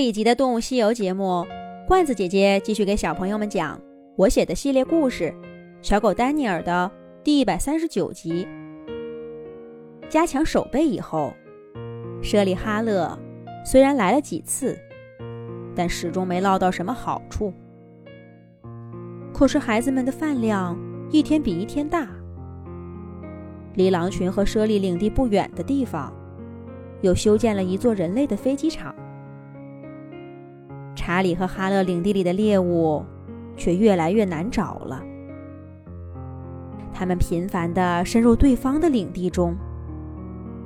[0.00, 1.46] 这一集的《动物西游》节目，
[1.86, 3.78] 罐子姐姐继续给小朋友们讲
[4.16, 5.24] 我写的系列故事
[5.82, 6.90] 《小狗丹尼尔》的
[7.22, 8.48] 第一百三十九集。
[10.08, 11.34] 加强守备以后，
[12.22, 13.14] 舍利哈勒
[13.62, 14.74] 虽然来了几次，
[15.76, 17.52] 但始终没捞到什么好处。
[19.34, 20.74] 可是孩子们的饭量
[21.10, 22.08] 一天比一天大。
[23.74, 26.10] 离狼群和舍利领地不远的地方，
[27.02, 28.94] 又修建了一座人类的飞机场。
[30.94, 33.04] 查理和哈勒领地里的猎物，
[33.56, 35.02] 却越来越难找了。
[36.92, 39.56] 他们频繁地深入对方的领地中，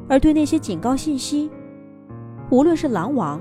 [0.08, 1.50] 而对那些警告信息，
[2.50, 3.40] 无论是狼王，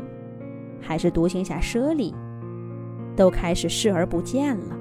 [0.80, 2.14] 还是独行侠舍利，
[3.16, 4.78] 都开始视而不见了。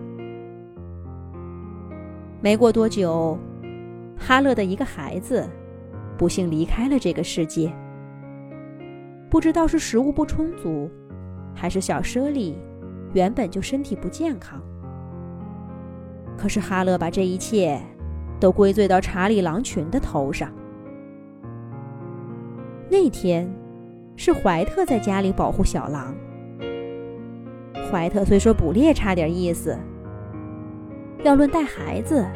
[2.42, 3.38] 没过多久，
[4.18, 5.48] 哈勒的一个孩子，
[6.18, 7.72] 不幸离开了这个世界。
[9.30, 10.90] 不知道是食物不充足。
[11.54, 12.56] 还是小舍利，
[13.12, 14.60] 原本就身体不健康。
[16.36, 17.80] 可是哈勒把这一切
[18.40, 20.50] 都归罪到查理狼群的头上。
[22.90, 23.48] 那天
[24.16, 26.14] 是怀特在家里保护小狼。
[27.90, 29.78] 怀特虽说捕猎差点意思，
[31.22, 32.26] 要论带孩子，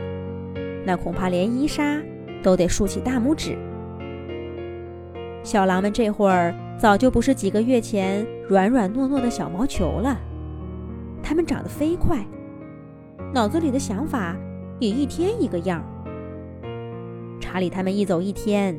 [0.85, 2.01] 那恐怕连伊莎
[2.43, 3.57] 都得竖起大拇指。
[5.47, 10.19] 小狼们这会儿早就不是几个月前软软糯糯的小毛球了，
[11.23, 12.19] 它们长得飞快，
[13.33, 14.35] 脑子里的想法
[14.81, 15.85] 也一天一个样。
[17.39, 18.77] 查理他们一走一天，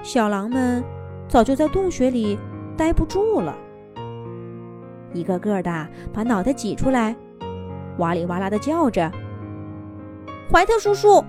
[0.00, 0.80] 小狼们
[1.26, 2.38] 早就在洞穴里
[2.76, 3.52] 待不住了，
[5.12, 7.16] 一个个的把脑袋挤出来，
[7.98, 9.10] 哇里哇啦的叫着
[10.52, 11.24] ：“怀特叔叔，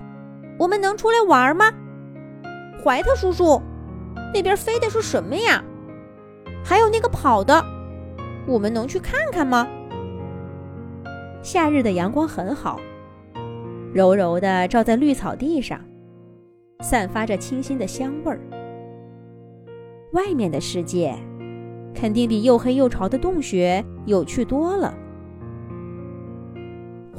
[0.56, 1.64] 我们能出来玩吗？
[2.84, 3.60] 怀特叔叔。”
[4.32, 5.62] 那边飞的是什么呀？
[6.64, 7.62] 还有那个跑的，
[8.46, 9.68] 我们能去看看吗？
[11.42, 12.80] 夏日的阳光很好，
[13.92, 15.80] 柔柔的照在绿草地上，
[16.80, 18.40] 散发着清新的香味儿。
[20.12, 21.14] 外面的世界
[21.94, 24.94] 肯定比又黑又潮的洞穴有趣多了。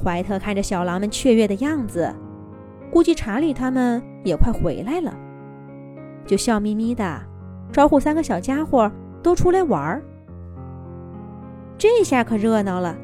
[0.01, 2.13] 怀特看着小狼们雀跃的样子，
[2.91, 5.13] 估计查理他们也快回来了。
[6.25, 7.21] 就笑眯眯的
[7.71, 8.91] 招呼三个小家伙
[9.21, 10.01] 都出来玩儿。
[11.77, 12.95] 这下可热闹了，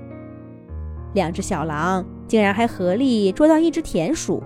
[1.14, 4.42] 两只小狼竟然还合力捉到一只田鼠，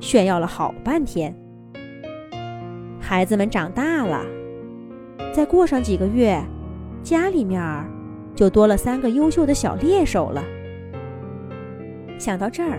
[0.00, 1.34] 炫耀了好半天。
[2.98, 4.24] 孩子们长大了，
[5.32, 6.42] 再过上几个月，
[7.02, 7.62] 家里面
[8.34, 10.42] 就多了三个优秀的小猎手了。
[12.18, 12.78] 想到这儿，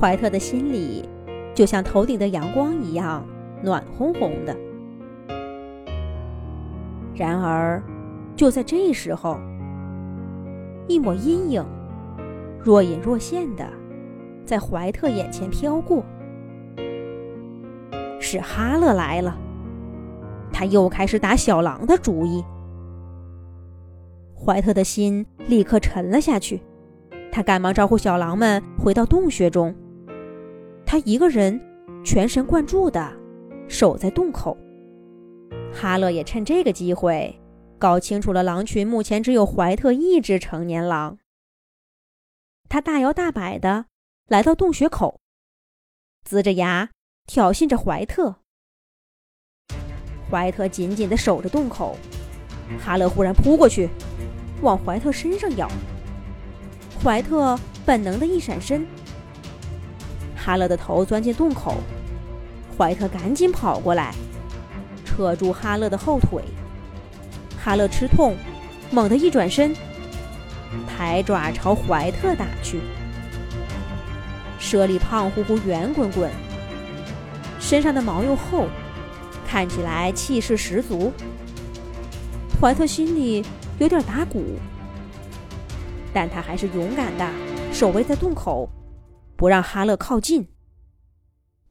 [0.00, 1.06] 怀特的心里
[1.54, 3.24] 就像头顶的阳光一样。
[3.62, 4.56] 暖烘烘的。
[7.14, 7.82] 然而，
[8.34, 9.38] 就在这时候，
[10.86, 11.64] 一抹阴影
[12.62, 13.66] 若隐若现的
[14.44, 16.04] 在怀特眼前飘过。
[18.20, 19.38] 是哈勒来了，
[20.52, 22.44] 他又开始打小狼的主意。
[24.34, 26.60] 怀特的心立刻沉了下去，
[27.32, 29.74] 他赶忙招呼小狼们回到洞穴中。
[30.84, 31.58] 他一个人
[32.04, 33.10] 全神贯注的。
[33.68, 34.56] 守在洞口，
[35.72, 37.38] 哈勒也趁这个机会
[37.78, 41.18] 搞清楚了狼群目前只有怀特一只成年狼。
[42.68, 43.86] 他大摇大摆地
[44.28, 45.20] 来到洞穴口，
[46.28, 46.90] 龇着牙
[47.26, 48.36] 挑衅着怀特。
[50.30, 51.96] 怀特紧紧地守着洞口，
[52.78, 53.88] 哈勒忽然扑过去，
[54.62, 55.70] 往怀特身上咬。
[57.02, 58.86] 怀特本能的一闪身，
[60.34, 61.74] 哈勒的头钻进洞口。
[62.76, 64.14] 怀特赶紧跑过来，
[65.04, 66.42] 扯住哈勒的后腿。
[67.58, 68.36] 哈勒吃痛，
[68.90, 69.74] 猛地一转身，
[70.86, 72.80] 抬爪朝怀特打去。
[74.58, 76.30] 舍利胖乎乎、圆滚滚，
[77.58, 78.66] 身上的毛又厚，
[79.46, 81.12] 看起来气势十足。
[82.60, 83.44] 怀特心里
[83.78, 84.58] 有点打鼓，
[86.12, 87.28] 但他还是勇敢的
[87.72, 88.68] 守卫在洞口，
[89.36, 90.46] 不让哈勒靠近。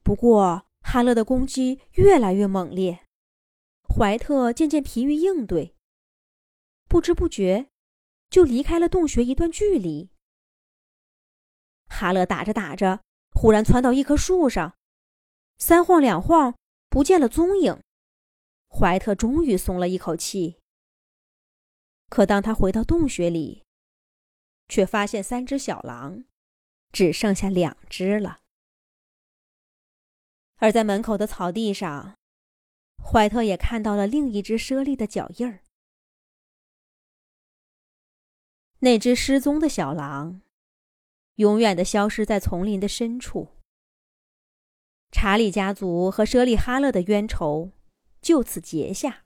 [0.02, 3.04] 不过，哈勒的攻击越来越猛烈，
[3.92, 5.74] 怀特渐渐疲于应对，
[6.86, 7.66] 不知不觉
[8.30, 10.10] 就离开了洞穴一段距离。
[11.88, 13.02] 哈勒打着打着，
[13.32, 14.76] 忽然窜到一棵树上，
[15.58, 16.56] 三晃两晃
[16.88, 17.82] 不见了踪影。
[18.68, 20.60] 怀特终于松了一口气。
[22.08, 23.64] 可当他回到洞穴里，
[24.68, 26.24] 却发现三只小狼
[26.92, 28.38] 只剩下两只了。
[30.56, 32.16] 而在门口的草地上，
[33.02, 35.60] 怀特也看到了另一只猞猁的脚印儿。
[38.80, 40.42] 那只失踪的小狼，
[41.36, 43.48] 永远的消失在丛林的深处。
[45.10, 47.72] 查理家族和舍利哈勒的冤仇
[48.20, 49.24] 就此结下。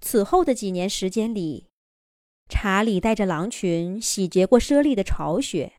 [0.00, 1.70] 此后的几年时间里，
[2.48, 5.72] 查理带着狼群洗劫过舍利的巢穴。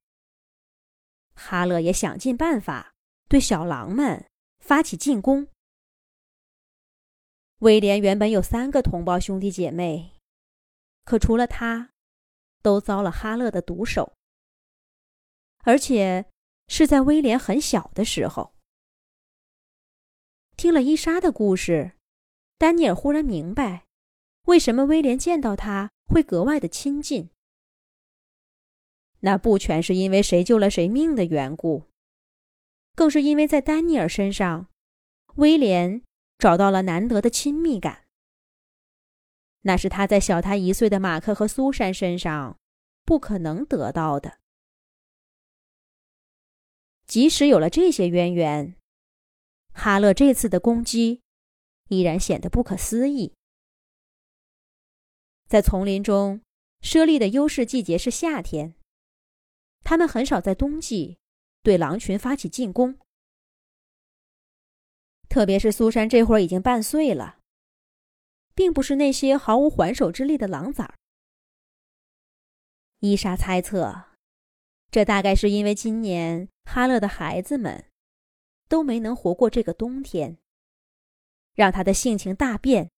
[1.36, 2.96] 哈勒也想尽办法
[3.30, 4.30] 对小狼们
[4.60, 5.48] 发起进攻。
[7.60, 10.12] 威廉原本有三个同胞兄弟姐妹，
[11.06, 11.92] 可除了他，
[12.62, 14.12] 都遭了哈勒的毒手，
[15.60, 16.26] 而且。
[16.72, 18.54] 是在威廉很小的时候。
[20.56, 21.94] 听了伊莎的故事，
[22.60, 23.88] 丹尼尔忽然明白，
[24.44, 27.32] 为什么威廉见到他会格外的亲近。
[29.22, 31.86] 那不全是因为谁救了谁命的缘故，
[32.96, 34.68] 更是因为在丹尼尔身上，
[35.36, 36.02] 威廉
[36.38, 38.06] 找到了难得的亲密感。
[39.62, 42.58] 那是他在小他一岁的马克和苏珊身上
[43.04, 44.40] 不可能得到的。
[47.06, 48.76] 即使有了这些渊源，
[49.74, 51.22] 哈勒这次的攻击
[51.88, 53.34] 依然显得不可思议。
[55.48, 56.42] 在丛林中，
[56.82, 58.76] 猞猁的优势季节是夏天，
[59.84, 61.18] 他们很少在冬季
[61.62, 62.98] 对狼群发起进攻。
[65.28, 67.40] 特别是苏珊这会儿已经半岁了，
[68.56, 70.96] 并不是那些毫无还手之力的狼崽儿。
[73.00, 74.06] 伊莎猜测。
[74.92, 77.86] 这大概是因为今年哈勒的孩子们
[78.68, 80.40] 都没能活过这个冬天，
[81.54, 82.90] 让他的性情大变，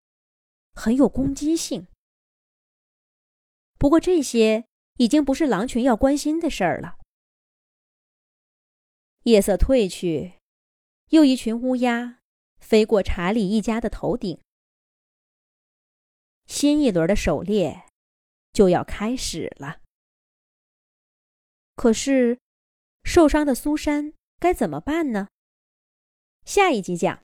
[0.74, 1.88] 很有攻击性。
[3.78, 4.64] 不过这些
[5.00, 6.98] 已经不是狼群要关心的事儿了。
[9.24, 10.34] 夜色褪去，
[11.10, 12.20] 又一群乌鸦
[12.60, 14.40] 飞过查理一家的头顶，
[16.46, 17.84] 新一轮的狩猎
[18.52, 19.82] 就要开始了。
[21.76, 22.40] 可是，
[23.04, 25.28] 受伤的苏珊该怎么办呢？
[26.46, 27.20] 下一集讲。